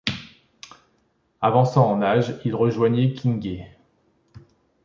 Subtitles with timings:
[1.41, 3.67] Avançant en age, il rejoignit Quingey.